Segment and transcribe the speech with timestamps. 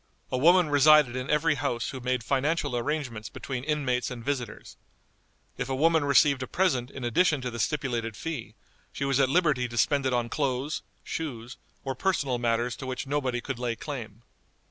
[0.31, 4.75] A woman resided in every house who made financial arrangements between inmates and visitors.
[5.59, 8.55] If a woman received a present in addition to the stipulated fee,
[8.91, 13.05] she was at liberty to spend it on clothes, shoes, or personal matters to which
[13.05, 14.23] nobody could lay claim.